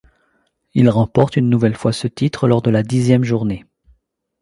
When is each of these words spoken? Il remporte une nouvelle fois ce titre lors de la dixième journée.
Il 0.73 0.89
remporte 0.89 1.35
une 1.35 1.47
nouvelle 1.47 1.75
fois 1.75 1.93
ce 1.93 2.07
titre 2.07 2.47
lors 2.47 2.63
de 2.63 2.71
la 2.71 2.81
dixième 2.81 3.23
journée. 3.23 3.65